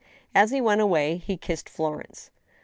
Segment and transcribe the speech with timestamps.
[0.33, 2.31] As be went away, he kissed Florence.